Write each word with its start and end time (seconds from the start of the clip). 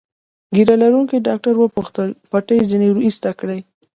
ږیره 0.55 0.75
لرونکي 0.83 1.17
ډاکټر 1.27 1.53
وپوښتل: 1.59 2.09
پټۍ 2.31 2.59
ځینې 2.69 2.87
ایسته 3.05 3.29
کړي؟ 3.39 3.59